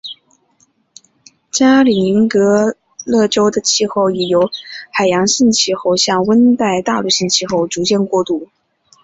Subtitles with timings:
[1.51, 4.49] 加里宁格勒州的气候已由
[4.91, 8.49] 海洋性气候向温带大陆性气候逐渐过渡。